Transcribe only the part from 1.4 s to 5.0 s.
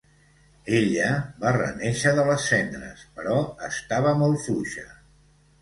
va renéixer de les cendres, però estava molt fluixa.